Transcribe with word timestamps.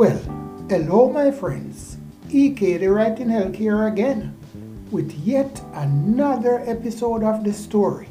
Well, 0.00 0.22
hello 0.70 1.12
my 1.12 1.30
friends. 1.30 1.98
EK 2.30 2.78
the 2.78 2.86
Writing 2.88 3.30
Elk 3.30 3.54
here 3.54 3.86
again 3.86 4.34
with 4.90 5.12
yet 5.12 5.60
another 5.74 6.60
episode 6.60 7.22
of 7.22 7.44
the 7.44 7.52
story, 7.52 8.08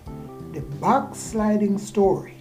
the 0.54 0.62
backsliding 0.80 1.80
story. 1.80 2.36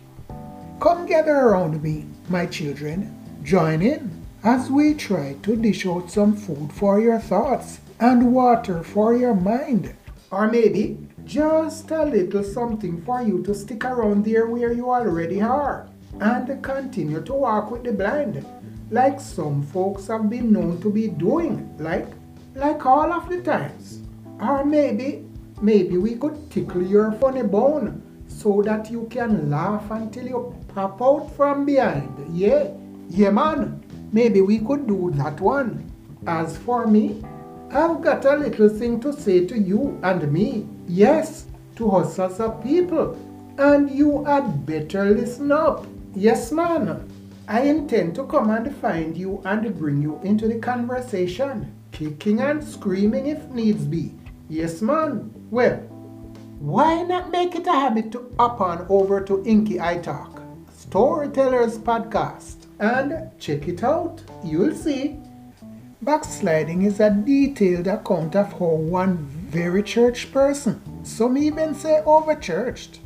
Come 0.81 1.07
gather 1.07 1.35
around 1.35 1.83
me, 1.83 2.05
my 2.29 2.45
children. 2.45 3.09
Join 3.43 3.81
in 3.81 4.23
as 4.45 4.71
we 4.71 4.93
try 4.93 5.35
to 5.45 5.57
dish 5.57 5.87
out 5.87 6.11
some 6.11 6.37
food 6.37 6.71
for 6.71 7.01
your 7.01 7.19
thoughts 7.19 7.81
and 7.99 8.35
water 8.35 8.83
for 8.83 9.17
your 9.17 9.35
mind. 9.35 9.95
Or 10.31 10.51
maybe 10.51 10.99
just 11.25 11.91
a 11.91 12.05
little 12.05 12.45
something 12.45 13.01
for 13.01 13.23
you 13.23 13.43
to 13.45 13.55
stick 13.55 13.87
around 13.87 14.27
there 14.27 14.47
where 14.47 14.75
you 14.75 14.91
already 14.91 15.41
are 15.41 15.89
and 16.21 16.63
continue 16.63 17.23
to 17.23 17.33
walk 17.33 17.71
with 17.71 17.85
the 17.85 17.93
blind 17.93 18.45
like 18.91 19.21
some 19.21 19.63
folks 19.63 20.07
have 20.07 20.31
been 20.31 20.53
known 20.53 20.81
to 20.81 20.91
be 20.91 21.09
doing, 21.09 21.75
like 21.79 22.09
like 22.55 22.85
all 22.87 23.13
of 23.13 23.29
the 23.29 23.41
times. 23.43 24.01
Or 24.41 24.65
maybe 24.65 25.25
maybe 25.61 25.99
we 25.99 26.15
could 26.17 26.51
tickle 26.51 26.83
your 26.83 27.13
funny 27.13 27.43
bone 27.43 28.03
so 28.27 28.63
that 28.63 28.91
you 28.91 29.07
can 29.11 29.51
laugh 29.51 29.91
until 29.91 30.27
you 30.27 30.55
pop 30.75 31.03
out 31.03 31.35
from 31.37 31.65
behind. 31.65 32.37
Yeah, 32.37 32.69
yeah 33.09 33.31
man, 33.31 33.83
maybe 34.13 34.41
we 34.41 34.59
could 34.59 34.87
do 34.87 35.11
that 35.17 35.41
one. 35.41 35.91
As 36.27 36.57
for 36.59 36.87
me, 36.87 37.23
I've 37.71 38.01
got 38.01 38.25
a 38.25 38.37
little 38.37 38.69
thing 38.69 39.01
to 39.01 39.13
say 39.13 39.47
to 39.47 39.59
you 39.59 39.99
and 40.03 40.33
me. 40.33 40.67
Yes, 40.87 41.47
to 41.77 41.91
us 41.91 42.19
as 42.19 42.41
people. 42.63 43.17
And 43.59 43.91
you 43.91 44.25
had 44.25 44.65
better 44.65 45.11
listen 45.11 45.53
up. 45.53 45.87
Yes, 46.15 46.53
man. 46.53 47.09
I 47.51 47.63
intend 47.63 48.15
to 48.17 48.27
come 48.27 48.51
and 48.51 48.77
find 48.77 49.17
you 49.17 49.41
and 49.43 49.75
bring 49.79 50.03
you 50.03 50.21
into 50.23 50.47
the 50.47 50.59
conversation, 50.59 51.73
kicking 51.93 52.41
and 52.41 52.63
screaming 52.63 53.27
if 53.27 53.43
needs 53.49 53.87
be. 53.87 54.13
Yes, 54.51 54.83
man. 54.83 55.33
Well, 55.51 55.77
why 56.61 57.05
not 57.05 57.31
make 57.31 57.55
it 57.55 57.67
a 57.67 57.73
habit 57.73 58.13
to 58.13 58.31
up 58.39 58.61
on 58.61 58.85
over 58.91 59.23
to 59.23 59.43
Inky 59.47 59.81
I 59.81 59.97
Talk, 59.97 60.43
Storytellers 60.77 61.79
Podcast, 61.79 62.67
and 62.81 63.31
check 63.39 63.67
it 63.67 63.83
out. 63.83 64.23
You'll 64.45 64.75
see. 64.75 65.17
Backsliding 66.03 66.83
is 66.83 67.01
a 67.01 67.09
detailed 67.09 67.87
account 67.87 68.37
of 68.37 68.53
how 68.53 68.77
one 68.77 69.17
very 69.17 69.83
church 69.83 70.31
person, 70.33 70.83
some 71.03 71.39
even 71.39 71.75
say 71.75 72.03
overchurched, 72.05 72.99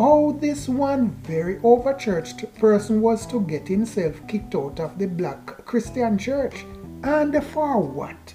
how 0.00 0.34
this 0.40 0.66
one 0.66 1.10
very 1.24 1.56
overchurched 1.56 2.54
person 2.54 3.02
was 3.02 3.26
to 3.26 3.38
get 3.42 3.68
himself 3.68 4.14
kicked 4.26 4.54
out 4.54 4.80
of 4.80 4.98
the 4.98 5.06
black 5.06 5.44
Christian 5.66 6.16
church. 6.16 6.64
And 7.02 7.44
for 7.44 7.82
what? 7.82 8.32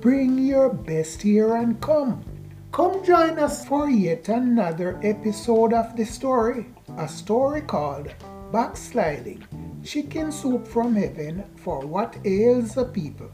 Bring 0.00 0.36
your 0.38 0.70
best 0.70 1.22
here 1.22 1.54
and 1.54 1.80
come. 1.80 2.24
Come 2.72 3.04
join 3.04 3.38
us 3.38 3.64
for 3.64 3.88
yet 3.88 4.28
another 4.28 4.98
episode 5.04 5.72
of 5.72 5.96
the 5.96 6.04
story. 6.04 6.66
A 6.98 7.06
story 7.06 7.60
called 7.60 8.12
Backsliding 8.50 9.46
Chicken 9.84 10.32
Soup 10.32 10.66
from 10.66 10.96
Heaven 10.96 11.44
for 11.54 11.86
What 11.86 12.16
Ails 12.24 12.74
the 12.74 12.86
People. 12.86 13.30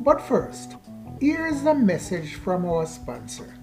But 0.00 0.22
first, 0.22 0.76
here's 1.20 1.66
a 1.66 1.74
message 1.74 2.36
from 2.36 2.64
our 2.64 2.86
sponsor. 2.86 3.59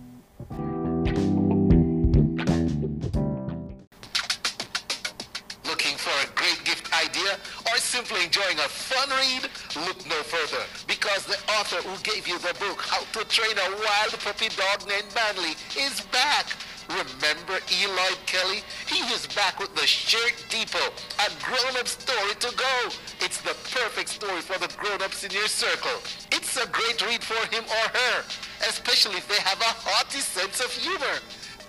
Simply 7.98 8.26
enjoying 8.26 8.60
a 8.60 8.70
fun 8.70 9.10
read, 9.10 9.50
look 9.88 9.98
no 10.06 10.22
further 10.22 10.62
because 10.86 11.26
the 11.26 11.40
author 11.58 11.82
who 11.82 11.98
gave 12.06 12.28
you 12.28 12.38
the 12.46 12.54
book, 12.62 12.78
How 12.78 13.02
to 13.02 13.26
Train 13.26 13.58
a 13.58 13.70
Wild 13.74 14.14
Puppy 14.22 14.54
Dog 14.54 14.86
Named 14.86 15.10
Manly, 15.18 15.58
is 15.74 16.06
back. 16.14 16.46
Remember 16.94 17.58
Eli 17.74 18.14
Kelly? 18.30 18.62
He 18.86 19.02
is 19.10 19.26
back 19.34 19.58
with 19.58 19.74
the 19.74 19.88
Shirt 19.90 20.38
Depot, 20.54 20.94
a 21.26 21.28
grown-up 21.42 21.90
story 21.90 22.38
to 22.38 22.54
go. 22.54 22.76
It's 23.18 23.42
the 23.42 23.58
perfect 23.74 24.10
story 24.10 24.46
for 24.46 24.62
the 24.62 24.70
grown-ups 24.78 25.24
in 25.24 25.32
your 25.32 25.50
circle. 25.50 25.98
It's 26.32 26.54
a 26.54 26.70
great 26.70 27.02
read 27.02 27.24
for 27.24 27.42
him 27.50 27.66
or 27.66 27.86
her, 27.98 28.16
especially 28.70 29.18
if 29.18 29.28
they 29.28 29.42
have 29.42 29.60
a 29.60 29.74
hearty 29.74 30.22
sense 30.22 30.62
of 30.62 30.70
humor. 30.70 31.18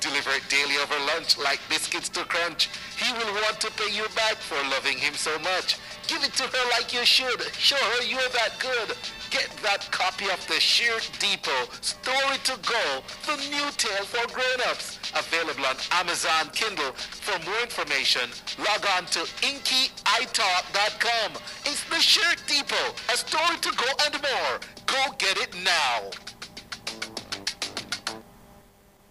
Deliver 0.00 0.30
it 0.30 0.46
daily 0.48 0.76
over 0.78 0.94
lunch 1.10 1.38
like 1.38 1.58
biscuits 1.68 2.08
to 2.10 2.22
crunch. 2.24 2.68
He 2.96 3.10
will 3.18 3.32
want 3.42 3.60
to 3.62 3.70
pay 3.72 3.90
you 3.90 4.04
back 4.14 4.36
for 4.36 4.54
loving 4.70 4.96
him 4.96 5.14
so 5.14 5.36
much. 5.40 5.76
Give 6.08 6.24
it 6.24 6.32
to 6.34 6.44
her 6.44 6.70
like 6.70 6.94
you 6.94 7.04
should. 7.04 7.42
Show 7.52 7.76
her 7.76 8.02
you're 8.02 8.20
that 8.32 8.58
good. 8.58 8.96
Get 9.30 9.50
that 9.62 9.86
copy 9.90 10.24
of 10.30 10.40
the 10.48 10.58
Shirt 10.58 11.10
Depot 11.18 11.68
Story 11.82 12.38
to 12.44 12.56
Go, 12.64 13.02
the 13.26 13.36
new 13.50 13.70
tale 13.76 14.06
for 14.06 14.26
grown-ups. 14.32 14.98
Available 15.14 15.66
on 15.66 15.76
Amazon 15.92 16.48
Kindle. 16.54 16.92
For 16.92 17.38
more 17.44 17.60
information, 17.60 18.30
log 18.58 18.86
on 18.96 19.04
to 19.12 19.20
inkyitalk.com. 19.44 21.32
It's 21.66 21.84
the 21.84 22.00
Shirt 22.00 22.42
Depot, 22.46 22.94
a 23.12 23.16
story 23.18 23.58
to 23.60 23.70
go 23.76 23.86
and 24.06 24.14
more. 24.22 24.60
Go 24.86 25.12
get 25.18 25.36
it 25.36 25.54
now. 25.62 26.10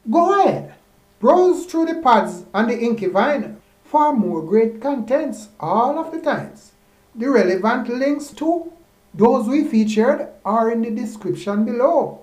Go 0.09 0.41
ahead. 0.41 0.74
Browse 1.19 1.68
through 1.68 1.86
the 1.86 2.02
pods 2.02 2.46
on 2.56 2.68
the 2.68 2.80
Inky 2.80 3.06
Vine 3.06 3.62
for 3.84 4.13
more 4.13 4.41
great 4.41 4.81
contents 4.81 5.50
all 5.59 6.00
of 6.00 6.12
the 6.12 6.22
times. 6.22 6.72
The 7.17 7.31
relevant 7.31 7.89
links 7.89 8.28
to 8.33 8.72
those 9.11 9.47
we 9.47 9.63
featured 9.63 10.28
are 10.45 10.69
in 10.69 10.83
the 10.83 10.91
description 10.91 11.66
below. 11.66 12.22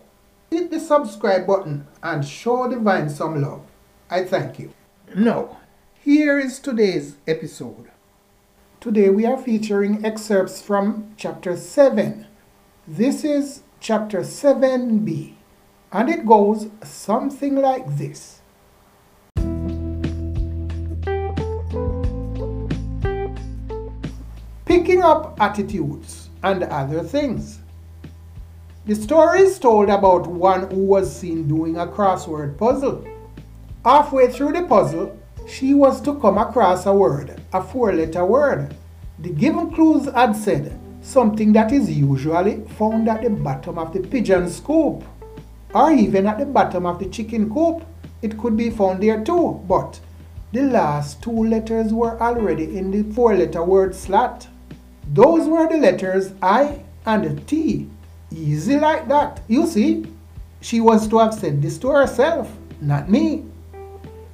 Hit 0.53 0.71
the 0.71 0.78
subscribe 0.78 1.49
button 1.49 1.88
and 2.00 2.25
show 2.25 2.69
the 2.69 2.78
Vine 2.78 3.10
some 3.10 3.43
love. 3.43 3.62
I 4.09 4.22
thank 4.22 4.60
you. 4.60 4.72
Now, 5.12 5.56
here 5.99 6.38
is 6.38 6.60
today's 6.60 7.16
episode. 7.27 7.91
Today 8.78 9.09
we 9.09 9.27
are 9.27 9.37
featuring 9.37 10.04
excerpts 10.04 10.62
from 10.62 11.12
chapter 11.16 11.56
7. 11.56 12.28
This 12.87 13.25
is 13.25 13.62
chapter 13.81 14.21
7b, 14.21 15.34
and 15.91 16.09
it 16.09 16.25
goes 16.25 16.69
something 16.84 17.56
like 17.56 17.97
this. 17.97 18.43
Picking 24.75 25.03
up 25.03 25.41
attitudes 25.41 26.31
and 26.43 26.65
other 26.65 27.01
things. 27.01 27.61
The 28.87 28.97
story 28.97 29.43
is 29.43 29.57
told 29.57 29.89
about 29.89 30.27
one 30.27 30.69
who 30.69 30.81
was 30.81 31.15
seen 31.15 31.47
doing 31.47 31.77
a 31.77 31.87
crossword 31.87 32.59
puzzle. 32.59 33.07
Halfway 33.84 34.33
through 34.33 34.55
the 34.55 34.65
puzzle, 34.65 35.17
she 35.47 35.75
was 35.75 36.01
to 36.01 36.19
come 36.19 36.39
across 36.39 36.87
a 36.87 36.93
word, 36.93 37.41
a 37.53 37.63
four 37.63 37.93
letter 37.93 38.25
word. 38.25 38.75
The 39.21 39.31
given 39.31 39.71
clues 39.71 40.07
had 40.13 40.34
said 40.34 40.77
something 41.03 41.53
that 41.53 41.71
is 41.71 41.89
usually 41.89 42.63
found 42.77 43.09
at 43.09 43.23
the 43.23 43.31
bottom 43.31 43.79
of 43.79 43.93
the 43.93 44.01
pigeon 44.01 44.51
scoop, 44.51 45.05
or 45.73 45.93
even 45.93 46.27
at 46.27 46.41
the 46.41 46.47
bottom 46.47 46.84
of 46.84 46.99
the 46.99 47.09
chicken 47.09 47.49
coop. 47.49 47.84
It 48.23 48.37
could 48.39 48.57
be 48.57 48.71
found 48.71 49.05
there 49.05 49.23
too, 49.23 49.65
but 49.69 50.01
the 50.51 50.63
last 50.63 51.23
two 51.23 51.45
letters 51.45 51.93
were 51.93 52.21
already 52.21 52.77
in 52.77 52.91
the 52.91 53.05
four 53.15 53.37
letter 53.37 53.63
word 53.63 53.95
slot. 53.95 54.49
Those 55.12 55.48
were 55.48 55.69
the 55.69 55.76
letters 55.76 56.32
I 56.41 56.82
and 57.06 57.47
T. 57.47 57.88
Easy 58.31 58.78
like 58.78 59.09
that. 59.09 59.42
You 59.48 59.66
see, 59.66 60.06
she 60.60 60.81
was 60.81 61.06
to 61.09 61.19
have 61.19 61.34
said 61.34 61.60
this 61.60 61.78
to 61.78 61.88
herself, 61.91 62.50
not 62.81 63.10
me. 63.10 63.44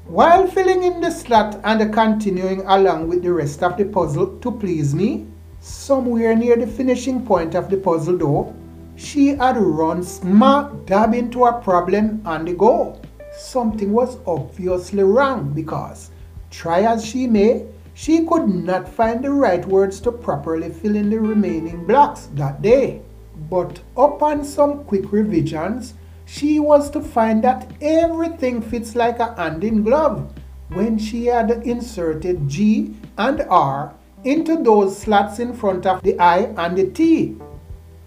While 0.07 0.47
filling 0.47 0.83
in 0.83 1.01
the 1.01 1.11
slot 1.11 1.61
and 1.65 1.93
continuing 1.93 2.61
along 2.67 3.09
with 3.09 3.23
the 3.23 3.33
rest 3.33 3.63
of 3.63 3.77
the 3.77 3.85
puzzle 3.85 4.39
to 4.39 4.51
please 4.51 4.95
me, 4.95 5.27
somewhere 5.61 6.35
near 6.35 6.57
the 6.57 6.67
finishing 6.67 7.25
point 7.27 7.55
of 7.55 7.69
the 7.69 7.77
puzzle 7.77 8.17
though, 8.17 8.55
she 8.97 9.29
had 9.29 9.57
run 9.57 10.03
smack 10.03 10.71
dab 10.87 11.15
into 11.15 11.45
a 11.45 11.61
problem 11.61 12.23
on 12.25 12.45
the 12.45 12.55
go. 12.55 13.01
Something 13.37 13.93
was 13.93 14.19
obviously 14.27 15.03
wrong 15.03 15.53
because, 15.53 16.11
try 16.51 16.83
as 16.83 17.05
she 17.05 17.27
may, 17.27 17.67
she 17.95 18.25
could 18.25 18.49
not 18.49 18.89
find 18.89 19.25
the 19.25 19.31
right 19.31 19.65
words 19.67 20.01
to 20.01 20.13
properly 20.13 20.71
fill 20.71 20.97
in 20.97 21.11
the 21.11 21.21
remaining 21.21 21.87
blocks 21.87 22.29
that 22.35 22.63
day. 22.63 23.03
But 23.49 23.81
upon 23.97 24.45
some 24.45 24.85
quick 24.85 25.13
revisions, 25.13 25.95
she 26.25 26.61
was 26.61 26.91
to 26.91 27.01
find 27.01 27.43
that 27.45 27.71
everything 27.81 28.63
fits 28.63 28.95
like 28.95 29.19
a 29.19 29.35
hand 29.35 29.65
in 29.65 29.83
glove 29.83 30.33
when 30.69 30.99
she 30.99 31.27
had 31.27 31.51
inserted 31.51 32.49
G 32.49 32.95
and 33.19 33.41
R 33.51 33.95
into 34.25 34.63
those 34.63 34.97
slots 34.97 35.39
in 35.39 35.53
front 35.53 35.87
of 35.87 36.03
the 36.03 36.19
I 36.21 36.53
and 36.57 36.77
the 36.77 36.87
T. 36.91 37.37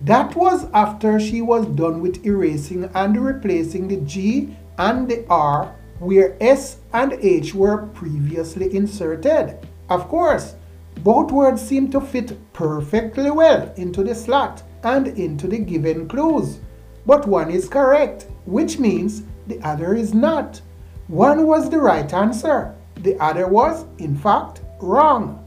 That 0.01 0.35
was 0.35 0.68
after 0.74 1.19
she 1.19 1.41
was 1.41 1.65
done 1.65 2.01
with 2.01 2.25
erasing 2.25 2.89
and 2.94 3.18
replacing 3.18 3.88
the 3.88 3.97
G 3.97 4.56
and 4.77 5.09
the 5.09 5.25
R 5.30 5.75
where 6.00 6.35
S 6.41 6.77
and 6.94 7.13
H 7.13 7.53
were 7.53 7.88
previously 7.88 8.75
inserted. 8.75 9.57
Of 9.94 10.10
course, 10.10 10.56
Both 11.04 11.31
words 11.31 11.62
seem 11.62 11.92
to 11.92 12.01
fit 12.01 12.36
perfectly 12.54 13.30
well 13.30 13.72
into 13.78 14.04
the 14.04 14.16
slot 14.16 14.63
and 14.84 15.07
into 15.07 15.48
the 15.48 15.60
given 15.60 16.07
clues. 16.07 16.60
But 17.06 17.28
one 17.28 17.51
is 17.51 17.69
correct, 17.69 18.25
which 18.45 18.80
means 18.80 19.22
the 19.45 19.62
other 19.62 19.94
is 19.94 20.13
not. 20.13 20.62
One 21.07 21.45
was 21.45 21.69
the 21.69 21.78
right 21.80 22.12
answer, 22.12 22.74
the 23.01 23.19
other 23.19 23.48
was, 23.48 23.86
in 24.00 24.16
fact, 24.16 24.62
wrong. 24.81 25.45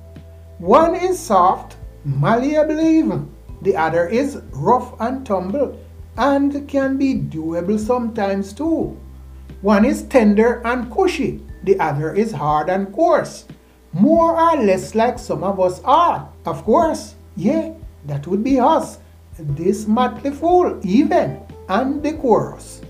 One 0.59 0.95
is 0.95 1.19
soft, 1.19 1.77
malleable 2.05 2.81
even, 2.81 3.29
the 3.63 3.77
other 3.77 4.07
is 4.07 4.43
rough 4.53 4.95
and 5.01 5.27
tumble 5.27 5.77
and 6.17 6.69
can 6.69 6.97
be 6.97 7.15
doable 7.15 7.81
sometimes 7.81 8.53
too. 8.53 8.97
One 9.61 9.85
is 9.85 10.05
tender 10.05 10.63
and 10.65 10.89
cushy, 10.89 11.43
the 11.65 11.81
other 11.81 12.15
is 12.15 12.31
hard 12.31 12.69
and 12.71 12.93
coarse. 12.93 13.47
More 13.99 14.39
or 14.39 14.63
less 14.63 14.95
like 14.95 15.19
some 15.19 15.43
of 15.43 15.59
us 15.59 15.81
are, 15.83 16.29
of 16.45 16.65
course. 16.65 17.15
Yeah, 17.35 17.73
that 18.05 18.27
would 18.27 18.45
be 18.45 18.61
us. 18.61 18.99
This 19.39 19.87
motley 19.87 20.33
fool, 20.33 20.79
even, 20.83 21.41
and 21.71 22.03
the 22.03 22.11
decorous. 22.11 22.83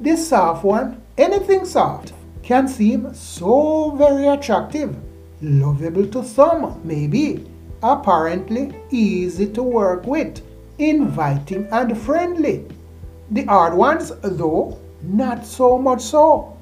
This 0.00 0.28
soft 0.28 0.64
one, 0.64 1.00
anything 1.16 1.64
soft, 1.64 2.14
can 2.42 2.66
seem 2.66 3.14
so 3.14 3.90
very 3.92 4.26
attractive, 4.26 4.96
lovable 5.40 6.08
to 6.08 6.24
some, 6.24 6.80
maybe, 6.82 7.46
apparently 7.80 8.74
easy 8.90 9.46
to 9.52 9.62
work 9.62 10.04
with, 10.04 10.42
inviting 10.78 11.68
and 11.70 11.96
friendly. 11.96 12.66
The 13.30 13.44
hard 13.44 13.74
ones, 13.74 14.10
though, 14.22 14.80
not 15.00 15.46
so 15.46 15.78
much 15.78 16.00
so. 16.00 16.56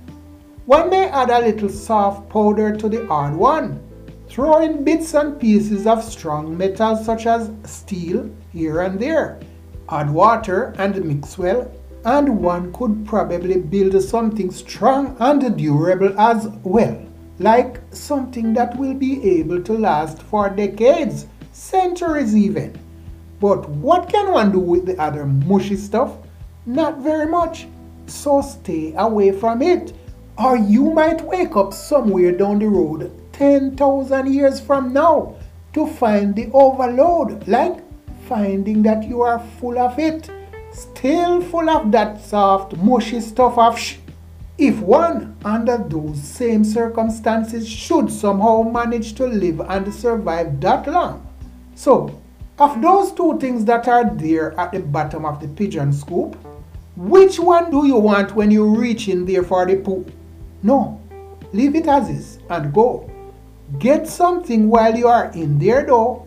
One 0.69 0.91
may 0.91 1.09
add 1.09 1.31
a 1.31 1.39
little 1.39 1.71
soft 1.71 2.29
powder 2.29 2.77
to 2.77 2.91
the 2.91 3.07
hard 3.07 3.35
one, 3.35 3.81
throw 4.29 4.61
in 4.61 4.85
bits 4.85 5.15
and 5.15 5.41
pieces 5.41 5.87
of 5.87 6.05
strong 6.05 6.59
metals 6.59 7.07
such 7.07 7.25
as 7.27 7.51
steel 7.65 8.31
here 8.53 8.83
and 8.83 9.01
there, 9.01 9.41
add 9.89 10.11
water 10.11 10.75
and 10.77 11.03
mix 11.03 11.39
well, 11.39 11.73
and 12.05 12.43
one 12.43 12.71
could 12.75 13.07
probably 13.07 13.59
build 13.63 13.99
something 14.03 14.51
strong 14.51 15.17
and 15.21 15.57
durable 15.57 16.13
as 16.21 16.49
well, 16.65 17.03
like 17.39 17.81
something 17.91 18.53
that 18.53 18.77
will 18.77 18.93
be 18.93 19.27
able 19.41 19.63
to 19.63 19.73
last 19.73 20.21
for 20.21 20.51
decades, 20.51 21.25
centuries 21.51 22.37
even. 22.37 22.79
But 23.41 23.67
what 23.71 24.11
can 24.11 24.33
one 24.33 24.53
do 24.53 24.61
with 24.61 24.85
the 24.85 25.01
other 25.01 25.25
mushy 25.25 25.77
stuff? 25.77 26.19
Not 26.67 26.99
very 26.99 27.25
much. 27.25 27.67
So 28.05 28.43
stay 28.43 28.93
away 28.99 29.33
from 29.33 29.63
it. 29.63 29.95
Or 30.39 30.57
you 30.57 30.93
might 30.93 31.21
wake 31.23 31.57
up 31.57 31.73
somewhere 31.73 32.31
down 32.31 32.61
the 32.61 32.69
road 32.69 33.11
10,000 33.33 34.33
years 34.33 34.61
from 34.61 34.93
now 34.93 35.35
to 35.73 35.87
find 35.87 36.37
the 36.37 36.49
overload, 36.53 37.49
like 37.49 37.83
finding 38.29 38.83
that 38.85 39.03
you 39.03 39.21
are 39.23 39.41
full 39.59 39.79
of 39.79 39.99
it, 39.99 40.31
still 40.73 41.41
full 41.41 41.69
of 41.69 41.91
that 41.91 42.21
soft, 42.21 42.77
mushy 42.77 43.21
stuff 43.21 43.59
of 43.59 43.77
sh. 43.79 43.97
If 44.59 44.79
one, 44.79 45.37
under 45.45 45.77
those 45.79 46.23
same 46.23 46.65
circumstances, 46.65 47.69
should 47.69 48.11
somehow 48.11 48.63
manage 48.63 49.15
to 49.15 49.27
live 49.27 49.61
and 49.61 49.93
survive 49.93 50.61
that 50.61 50.87
long. 50.87 51.27
So, 51.75 52.21
of 52.61 52.81
those 52.81 53.13
two 53.13 53.39
things 53.41 53.65
that 53.65 53.89
are 53.89 54.09
there 54.11 54.59
at 54.59 54.73
the 54.73 54.81
bottom 54.81 55.25
of 55.25 55.41
the 55.41 55.49
pigeon 55.49 55.93
scoop, 55.93 56.37
which 56.97 57.39
one 57.39 57.71
do 57.71 57.87
you 57.87 57.97
want 57.97 58.35
when 58.35 58.51
you 58.51 58.75
reach 58.75 59.09
in 59.09 59.25
there 59.25 59.45
for 59.45 59.65
the 59.67 59.77
poo? 59.77 60.05
No, 60.63 61.01
leave 61.53 61.75
it 61.75 61.87
as 61.87 62.09
is 62.09 62.39
and 62.51 62.73
go. 62.73 63.09
Get 63.79 64.09
something 64.09 64.69
while 64.69 64.97
you 64.97 65.09
are 65.09 65.31
in 65.33 65.59
there 65.59 65.85
though. 65.87 66.27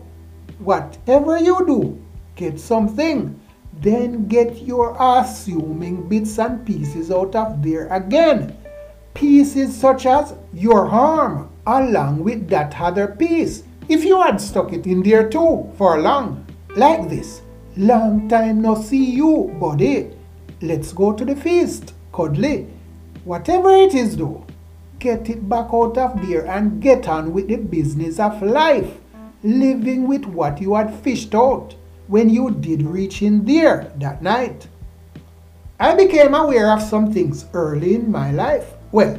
Whatever 0.58 1.38
you 1.38 1.66
do, 1.66 2.02
get 2.36 2.60
something. 2.60 3.38
Then 3.80 4.28
get 4.28 4.62
your 4.62 4.96
assuming 4.98 6.08
bits 6.08 6.38
and 6.38 6.64
pieces 6.64 7.10
out 7.10 7.34
of 7.34 7.62
there 7.62 7.88
again. 7.88 8.56
Pieces 9.12 9.74
such 9.74 10.06
as 10.06 10.34
your 10.54 10.88
arm 10.88 11.50
along 11.66 12.22
with 12.22 12.48
that 12.48 12.80
other 12.80 13.08
piece. 13.08 13.64
If 13.88 14.04
you 14.04 14.20
had 14.22 14.40
stuck 14.40 14.72
it 14.72 14.86
in 14.86 15.02
there 15.02 15.28
too 15.28 15.70
for 15.76 16.00
long. 16.00 16.46
Like 16.76 17.08
this. 17.08 17.42
Long 17.76 18.28
time 18.28 18.62
no 18.62 18.80
see 18.80 19.12
you, 19.12 19.54
buddy. 19.60 20.10
Let's 20.60 20.92
go 20.92 21.12
to 21.12 21.24
the 21.24 21.34
feast, 21.34 21.92
cuddly. 22.12 22.68
Whatever 23.24 23.70
it 23.70 23.94
is 23.94 24.16
though, 24.16 24.44
get 24.98 25.30
it 25.30 25.48
back 25.48 25.68
out 25.72 25.96
of 25.96 26.26
there 26.26 26.44
and 26.46 26.82
get 26.82 27.06
on 27.08 27.32
with 27.32 27.46
the 27.46 27.56
business 27.56 28.18
of 28.18 28.42
life, 28.42 28.98
living 29.44 30.08
with 30.08 30.24
what 30.24 30.60
you 30.60 30.74
had 30.74 30.92
fished 30.92 31.32
out 31.34 31.76
when 32.08 32.28
you 32.28 32.50
did 32.50 32.82
reach 32.82 33.22
in 33.22 33.44
there 33.44 33.92
that 33.98 34.22
night. 34.22 34.66
I 35.78 35.94
became 35.94 36.34
aware 36.34 36.72
of 36.72 36.82
some 36.82 37.12
things 37.12 37.46
early 37.54 37.94
in 37.94 38.10
my 38.10 38.32
life. 38.32 38.74
Well, 38.90 39.18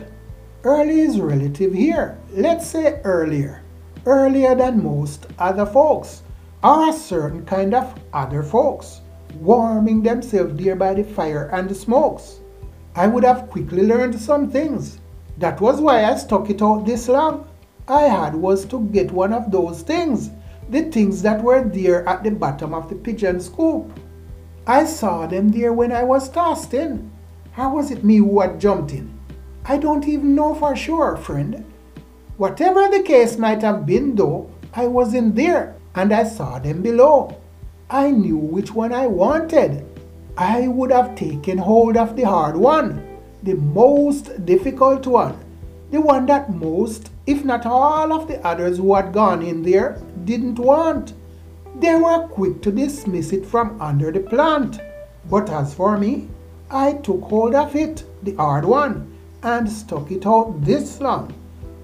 early 0.63 0.99
is 0.99 1.19
relative 1.19 1.73
here. 1.73 2.17
Let's 2.31 2.67
say 2.67 2.99
earlier. 3.03 3.61
Earlier 4.05 4.53
than 4.53 4.83
most 4.83 5.27
other 5.39 5.65
folks, 5.65 6.23
or 6.61 6.89
a 6.89 6.93
certain 6.93 7.45
kind 7.45 7.73
of 7.73 7.97
other 8.13 8.43
folks 8.43 8.99
warming 9.39 10.03
themselves 10.03 10.61
there 10.61 10.75
by 10.75 10.93
the 10.93 11.03
fire 11.03 11.49
and 11.53 11.69
the 11.69 11.75
smokes. 11.75 12.39
I 12.95 13.07
would 13.07 13.23
have 13.23 13.49
quickly 13.49 13.83
learned 13.83 14.19
some 14.19 14.49
things. 14.49 14.99
That 15.39 15.59
was 15.59 15.81
why 15.81 16.05
I 16.05 16.15
stuck 16.15 16.49
it 16.49 16.61
out 16.61 16.85
this 16.85 17.07
long. 17.07 17.47
I 17.87 18.03
had 18.03 18.35
was 18.35 18.65
to 18.65 18.81
get 18.91 19.11
one 19.11 19.33
of 19.33 19.51
those 19.51 19.81
things, 19.81 20.29
the 20.69 20.83
things 20.83 21.21
that 21.23 21.43
were 21.43 21.63
there 21.63 22.07
at 22.07 22.23
the 22.23 22.31
bottom 22.31 22.73
of 22.73 22.89
the 22.89 22.95
pigeon 22.95 23.39
scoop. 23.39 23.99
I 24.67 24.85
saw 24.85 25.25
them 25.25 25.49
there 25.49 25.73
when 25.73 25.91
I 25.91 26.03
was 26.03 26.29
tossed 26.29 26.73
in. 26.73 27.11
How 27.53 27.75
was 27.75 27.91
it 27.91 28.03
me 28.03 28.17
who 28.17 28.39
had 28.39 28.61
jumped 28.61 28.93
in? 28.93 29.19
I 29.65 29.77
don't 29.77 30.07
even 30.07 30.35
know 30.35 30.53
for 30.53 30.75
sure, 30.75 31.17
friend. 31.17 31.65
Whatever 32.37 32.89
the 32.89 33.03
case 33.03 33.37
might 33.37 33.61
have 33.61 33.85
been, 33.85 34.15
though, 34.15 34.49
I 34.73 34.87
was 34.87 35.13
in 35.13 35.33
there 35.33 35.75
and 35.95 36.13
I 36.13 36.23
saw 36.23 36.59
them 36.59 36.81
below. 36.81 37.37
I 37.89 38.11
knew 38.11 38.37
which 38.37 38.73
one 38.73 38.93
I 38.93 39.07
wanted. 39.07 39.85
I 40.37 40.67
would 40.67 40.91
have 40.91 41.15
taken 41.15 41.57
hold 41.57 41.95
of 41.95 42.15
the 42.15 42.23
hard 42.23 42.55
one, 42.55 43.05
the 43.43 43.53
most 43.53 44.45
difficult 44.45 45.05
one, 45.05 45.37
the 45.91 46.01
one 46.01 46.25
that 46.25 46.51
most, 46.51 47.11
if 47.27 47.45
not 47.45 47.65
all 47.65 48.11
of 48.11 48.27
the 48.27 48.43
others 48.45 48.77
who 48.77 48.95
had 48.95 49.13
gone 49.13 49.43
in 49.43 49.61
there, 49.61 50.01
didn't 50.25 50.57
want. 50.57 51.13
They 51.79 51.95
were 51.95 52.27
quick 52.27 52.61
to 52.63 52.71
dismiss 52.71 53.31
it 53.31 53.45
from 53.45 53.79
under 53.79 54.11
the 54.11 54.21
plant. 54.21 54.79
But 55.29 55.49
as 55.49 55.73
for 55.73 55.97
me, 55.97 56.29
I 56.71 56.93
took 56.93 57.21
hold 57.21 57.53
of 57.53 57.75
it, 57.75 58.03
the 58.23 58.33
hard 58.35 58.65
one, 58.65 59.15
and 59.43 59.69
stuck 59.69 60.09
it 60.11 60.25
out 60.25 60.63
this 60.63 60.99
long. 60.99 61.33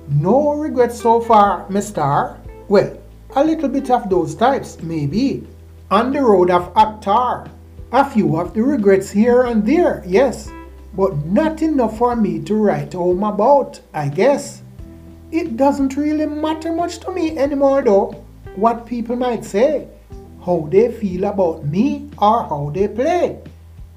No 0.07 0.53
regrets 0.53 0.99
so 0.99 1.21
far, 1.21 1.69
Mister. 1.69 2.37
Well, 2.67 2.97
a 3.35 3.43
little 3.43 3.69
bit 3.69 3.91
of 3.91 4.09
those 4.09 4.33
types, 4.33 4.81
maybe, 4.81 5.47
on 5.91 6.11
the 6.11 6.21
road 6.21 6.49
of 6.49 6.73
Akhtar. 6.73 7.49
A 7.91 8.07
few 8.07 8.37
of 8.37 8.53
the 8.53 8.61
regrets 8.61 9.09
here 9.09 9.43
and 9.43 9.65
there, 9.65 10.03
yes, 10.05 10.51
but 10.93 11.25
not 11.25 11.61
enough 11.63 11.97
for 11.97 12.15
me 12.15 12.39
to 12.41 12.53
write 12.53 12.93
home 12.93 13.23
about, 13.23 13.81
I 13.93 14.09
guess. 14.09 14.61
It 15.31 15.57
doesn't 15.57 15.97
really 15.97 16.27
matter 16.27 16.71
much 16.71 16.99
to 16.99 17.11
me 17.11 17.37
anymore, 17.37 17.81
though, 17.81 18.23
what 18.55 18.85
people 18.85 19.15
might 19.15 19.43
say, 19.43 19.87
how 20.45 20.67
they 20.71 20.91
feel 20.91 21.25
about 21.25 21.65
me, 21.65 22.09
or 22.17 22.43
how 22.43 22.71
they 22.73 22.87
play, 22.87 23.39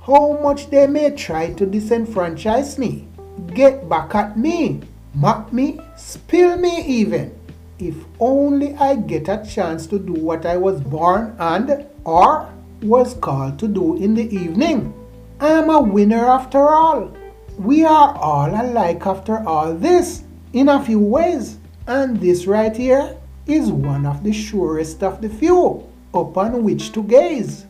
how 0.07 0.39
much 0.43 0.71
they 0.71 0.87
may 0.87 1.11
try 1.11 1.53
to 1.53 1.67
disenfranchise 1.67 2.79
me, 2.79 3.09
get 3.55 3.89
back 3.89 4.15
at 4.15 4.39
me, 4.39 4.81
mock 5.15 5.53
me, 5.53 5.79
spill 5.97 6.57
me 6.57 6.83
even 6.87 7.35
if 7.79 7.97
only 8.21 8.75
I 8.77 8.97
get 8.97 9.29
a 9.29 9.45
chance 9.45 9.87
to 9.89 9.99
do 9.99 10.13
what 10.13 10.47
I 10.47 10.57
was 10.57 10.81
born 10.81 11.35
and 11.39 11.87
or 12.05 12.52
was 12.83 13.15
called 13.15 13.59
to 13.59 13.69
do 13.69 13.97
in 13.97 14.15
the 14.15 14.29
evening. 14.35 14.93
I 15.41 15.49
am 15.49 15.71
a 15.71 15.81
winner 15.81 16.27
after 16.27 16.59
all. 16.59 17.17
We 17.59 17.85
are 17.85 18.17
all 18.17 18.51
alike 18.51 19.07
after 19.07 19.47
all 19.47 19.75
this 19.75 20.25
in 20.53 20.69
a 20.69 20.83
few 20.85 20.99
ways, 20.99 21.59
and 21.87 22.21
this 22.21 22.47
right 22.47 22.77
here 22.77 23.17
is 23.47 23.71
one 23.71 24.07
of 24.07 24.23
the 24.23 24.33
surest 24.33 25.03
of 25.03 25.21
the 25.21 25.29
few 25.29 25.87
upon 26.15 26.65
which 26.65 26.93
to 26.93 27.03
gaze. 27.03 27.67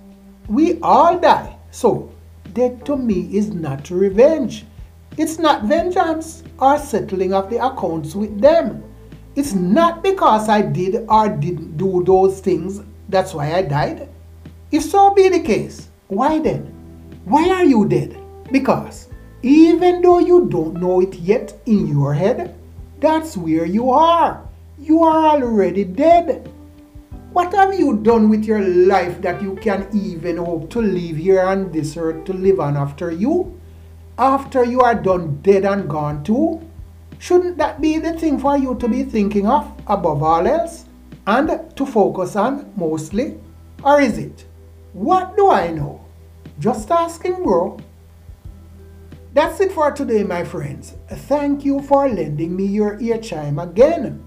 We 0.49 0.81
all 0.81 1.19
die, 1.19 1.57
so 1.71 2.13
death 2.53 2.85
to 2.85 2.97
me 2.97 3.37
is 3.37 3.53
not 3.53 3.91
revenge. 3.91 4.65
It's 5.17 5.39
not 5.39 5.65
vengeance 5.65 6.43
or 6.59 6.79
settling 6.79 7.35
of 7.35 7.51
the 7.51 7.65
accounts 7.65 8.15
with 8.15 8.41
them. 8.41 8.83
It's 9.37 9.55
not 9.55 10.03
because 10.03 10.49
I 10.49 10.63
did 10.63 11.05
or 11.09 11.29
didn't 11.29 11.77
do 11.77 12.03
those 12.05 12.41
things 12.41 12.83
that's 13.13 13.35
why 13.35 13.55
I 13.55 13.63
died. 13.63 14.09
If 14.73 14.85
so 14.85 15.13
be 15.13 15.29
the 15.29 15.41
case, 15.41 15.89
why 16.09 16.39
then? 16.39 16.63
Why 17.27 17.51
are 17.51 17.65
you 17.65 17.87
dead? 17.87 18.17
Because 18.51 19.11
even 19.43 20.01
though 20.01 20.19
you 20.19 20.47
don't 20.49 20.81
know 20.81 21.03
it 21.03 21.15
yet 21.17 21.53
in 21.67 21.89
your 21.89 22.15
head, 22.15 22.59
that's 22.99 23.37
where 23.37 23.67
you 23.67 23.91
are. 23.91 24.49
You 24.79 25.03
are 25.03 25.43
already 25.43 25.85
dead. 25.85 26.51
What 27.35 27.53
have 27.53 27.79
you 27.79 27.99
done 27.99 28.31
with 28.31 28.47
your 28.47 28.63
life 28.63 29.21
that 29.21 29.43
you 29.43 29.57
can 29.57 29.89
even 29.93 30.39
hope 30.39 30.71
to 30.71 30.81
live 30.81 31.17
here 31.17 31.43
on 31.43 31.71
this 31.71 31.95
earth 31.99 32.25
to 32.25 32.33
live 32.33 32.59
on 32.59 32.79
after 32.79 33.11
you? 33.11 33.61
After 34.17 34.65
you 34.65 34.81
are 34.81 34.95
done 34.95 35.43
dead 35.43 35.67
and 35.67 35.87
gone 35.87 36.25
too? 36.25 36.63
Shouldn't 37.19 37.59
that 37.59 37.83
be 37.83 37.99
the 37.99 38.15
thing 38.15 38.39
for 38.39 38.57
you 38.57 38.75
to 38.77 38.89
be 38.89 39.05
thinking 39.05 39.47
of 39.47 39.71
above 39.87 40.23
all 40.23 40.47
else? 40.47 40.87
And 41.27 41.77
to 41.77 41.85
focus 41.85 42.37
on 42.37 42.73
mostly? 42.75 43.39
Or 43.85 44.01
is 44.01 44.17
it? 44.17 44.47
What 44.93 45.37
do 45.37 45.51
I 45.51 45.69
know? 45.69 46.05
Just 46.59 46.91
asking, 46.91 47.43
bro. 47.43 47.79
That's 49.33 49.61
it 49.61 49.73
for 49.73 49.91
today, 49.91 50.23
my 50.23 50.45
friends. 50.45 50.95
Thank 51.09 51.65
you 51.65 51.81
for 51.81 52.09
lending 52.09 52.55
me 52.55 52.67
your 52.67 53.01
ear 53.01 53.17
chime 53.17 53.59
again. 53.59 54.23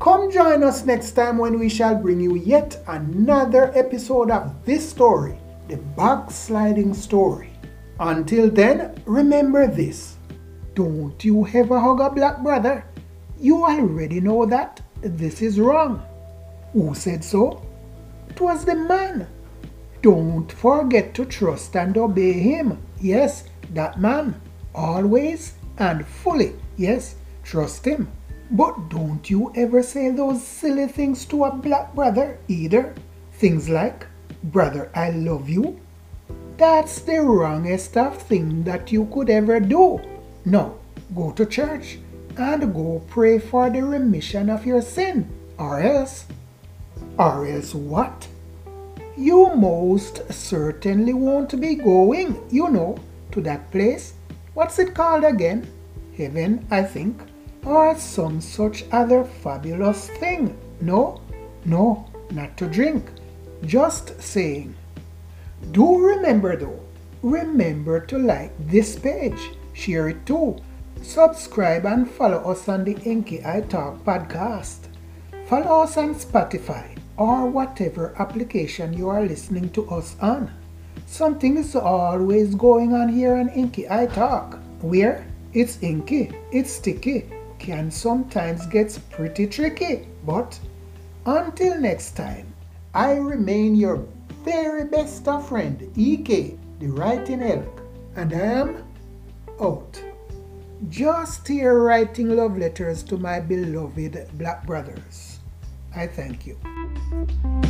Come 0.00 0.30
join 0.30 0.64
us 0.64 0.84
next 0.84 1.12
time 1.12 1.38
when 1.38 1.58
we 1.60 1.68
shall 1.68 1.94
bring 1.94 2.18
you 2.20 2.34
yet 2.34 2.82
another 2.88 3.70
episode 3.76 4.32
of 4.32 4.64
this 4.64 4.88
story, 4.88 5.38
the 5.68 5.76
backsliding 5.76 6.94
story. 6.94 7.52
Until 8.00 8.50
then, 8.50 9.00
remember 9.06 9.68
this. 9.68 10.16
Don't 10.74 11.22
you 11.22 11.46
ever 11.54 11.78
hug 11.78 12.00
a 12.00 12.10
black 12.10 12.42
brother. 12.42 12.84
You 13.38 13.64
already 13.64 14.20
know 14.20 14.44
that 14.46 14.80
this 15.02 15.42
is 15.42 15.60
wrong. 15.60 16.02
Who 16.72 16.94
said 16.94 17.22
so? 17.22 17.62
It 18.28 18.40
was 18.40 18.64
the 18.64 18.74
man. 18.74 19.28
Don't 20.02 20.50
forget 20.50 21.12
to 21.14 21.24
trust 21.24 21.76
and 21.76 21.96
obey 21.96 22.32
him. 22.32 22.78
Yes, 23.00 23.44
that 23.74 24.00
man. 24.00 24.40
Always 24.74 25.54
and 25.78 26.06
fully. 26.06 26.54
Yes, 26.76 27.16
trust 27.44 27.84
him. 27.84 28.10
But 28.50 28.88
don't 28.88 29.28
you 29.28 29.52
ever 29.54 29.82
say 29.82 30.10
those 30.10 30.42
silly 30.42 30.86
things 30.86 31.24
to 31.26 31.44
a 31.44 31.52
black 31.52 31.94
brother 31.94 32.38
either. 32.48 32.94
Things 33.32 33.68
like, 33.68 34.06
Brother, 34.42 34.90
I 34.94 35.10
love 35.10 35.48
you. 35.48 35.78
That's 36.56 37.00
the 37.00 37.20
wrongest 37.20 37.96
of 37.96 38.20
thing 38.22 38.64
that 38.64 38.90
you 38.90 39.04
could 39.12 39.28
ever 39.28 39.60
do. 39.60 40.00
No, 40.44 40.78
go 41.14 41.32
to 41.32 41.44
church 41.44 41.98
and 42.36 42.72
go 42.74 43.02
pray 43.08 43.38
for 43.38 43.68
the 43.68 43.82
remission 43.82 44.48
of 44.48 44.64
your 44.64 44.82
sin. 44.82 45.28
Or 45.58 45.80
else, 45.80 46.24
or 47.18 47.46
else 47.46 47.74
what? 47.74 48.26
You 49.20 49.54
most 49.54 50.32
certainly 50.32 51.12
won't 51.12 51.60
be 51.60 51.74
going, 51.74 52.42
you 52.50 52.70
know, 52.70 52.96
to 53.32 53.42
that 53.42 53.70
place. 53.70 54.14
What's 54.54 54.78
it 54.78 54.94
called 54.94 55.24
again? 55.24 55.68
Heaven, 56.16 56.66
I 56.70 56.84
think. 56.84 57.20
Or 57.62 57.94
some 57.98 58.40
such 58.40 58.86
other 58.92 59.24
fabulous 59.24 60.08
thing. 60.08 60.56
No, 60.80 61.20
no, 61.66 62.06
not 62.30 62.56
to 62.56 62.66
drink. 62.66 63.10
Just 63.66 64.18
saying. 64.22 64.74
Do 65.70 65.98
remember 65.98 66.56
though, 66.56 66.80
remember 67.22 68.00
to 68.00 68.16
like 68.16 68.54
this 68.68 68.98
page, 68.98 69.50
share 69.74 70.08
it 70.08 70.24
too, 70.24 70.56
subscribe 71.02 71.84
and 71.84 72.10
follow 72.10 72.38
us 72.50 72.70
on 72.70 72.84
the 72.84 72.96
Inky 73.04 73.44
I 73.44 73.60
Talk 73.60 74.02
podcast. 74.02 74.88
Follow 75.46 75.82
us 75.82 75.98
on 75.98 76.14
Spotify 76.14 76.99
or 77.20 77.44
whatever 77.44 78.14
application 78.18 78.94
you 78.94 79.10
are 79.10 79.22
listening 79.22 79.68
to 79.68 79.86
us 79.90 80.16
on. 80.22 80.50
Something 81.04 81.58
is 81.58 81.76
always 81.76 82.54
going 82.54 82.94
on 82.94 83.10
here 83.10 83.36
on 83.36 83.50
Inky 83.50 83.86
I 83.90 84.06
Talk, 84.06 84.58
where 84.80 85.26
it's 85.52 85.82
inky, 85.82 86.32
it's 86.50 86.72
sticky, 86.72 87.28
can 87.58 87.90
sometimes 87.90 88.64
get 88.66 88.98
pretty 89.10 89.46
tricky. 89.46 90.08
But 90.24 90.58
until 91.26 91.78
next 91.78 92.12
time, 92.16 92.54
I 92.94 93.16
remain 93.16 93.74
your 93.74 94.02
very 94.42 94.84
best 94.84 95.28
of 95.28 95.46
friend, 95.46 95.92
EK, 95.94 96.56
the 96.78 96.88
writing 96.88 97.42
elk, 97.42 97.82
and 98.16 98.32
I 98.32 98.46
am 98.64 98.84
out. 99.60 100.02
Just 100.88 101.46
here 101.46 101.82
writing 101.82 102.34
love 102.34 102.56
letters 102.56 103.02
to 103.02 103.18
my 103.18 103.40
beloved 103.40 104.16
black 104.38 104.66
brothers. 104.66 105.29
I 105.94 106.06
thank 106.06 106.46
you. 106.46 107.69